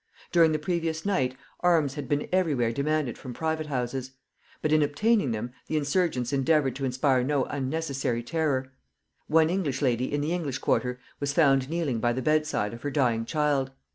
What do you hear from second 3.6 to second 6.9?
houses; but in obtaining them the insurgents endeavored to